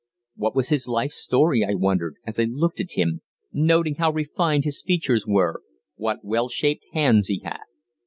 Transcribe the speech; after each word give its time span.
What 0.35 0.55
was 0.55 0.69
his 0.69 0.87
life's 0.87 1.21
story 1.21 1.63
I 1.63 1.75
wondered 1.75 2.15
as 2.25 2.39
I 2.39 2.45
looked 2.45 2.79
at 2.79 2.93
him, 2.93 3.21
noting 3.53 3.97
how 3.99 4.11
refined 4.11 4.63
his 4.63 4.81
features 4.81 5.27
were, 5.27 5.61
what 5.95 6.25
well 6.25 6.49
shaped 6.49 6.87
hands 6.91 7.27
he 7.27 7.37
had. 7.43 7.61